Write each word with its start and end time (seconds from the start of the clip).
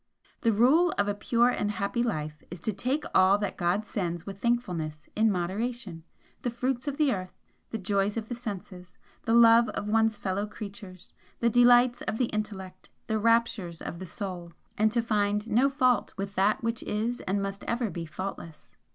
The 0.41 0.51
rule 0.51 0.91
of 0.97 1.07
a 1.07 1.13
pure 1.13 1.49
and 1.49 1.69
happy 1.69 2.01
life 2.01 2.41
is 2.49 2.59
to 2.61 2.73
take 2.73 3.03
all 3.13 3.37
that 3.37 3.55
God 3.55 3.85
sends 3.85 4.25
with 4.25 4.39
thankfulness 4.41 5.07
in 5.15 5.29
moderation 5.31 6.03
the 6.41 6.49
fruits 6.49 6.87
of 6.87 6.97
the 6.97 7.13
earth, 7.13 7.37
the 7.69 7.77
joys 7.77 8.17
of 8.17 8.27
the 8.27 8.33
senses, 8.33 8.97
the 9.25 9.35
love 9.35 9.69
of 9.69 9.87
one's 9.87 10.17
fellow 10.17 10.47
creatures, 10.47 11.13
the 11.39 11.51
delights 11.51 12.01
of 12.01 12.17
the 12.17 12.33
intellect, 12.33 12.89
the 13.05 13.19
raptures 13.19 13.79
of 13.79 13.99
the 13.99 14.07
soul; 14.07 14.53
and 14.75 14.91
to 14.91 15.03
find 15.03 15.47
no 15.47 15.69
fault 15.69 16.15
with 16.17 16.33
that 16.33 16.63
which 16.63 16.81
is 16.81 17.19
and 17.27 17.39
must 17.39 17.63
ever 17.65 17.91
be 17.91 18.07
faultless. 18.07 18.71